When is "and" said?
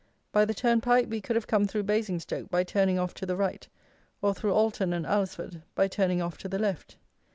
4.93-5.05